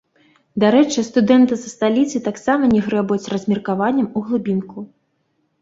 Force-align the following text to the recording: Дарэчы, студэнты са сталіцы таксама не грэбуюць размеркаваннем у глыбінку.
Дарэчы, 0.61 1.03
студэнты 1.09 1.53
са 1.65 1.69
сталіцы 1.75 2.21
таксама 2.29 2.63
не 2.73 2.81
грэбуюць 2.87 3.31
размеркаваннем 3.35 4.07
у 4.17 4.25
глыбінку. 4.31 4.77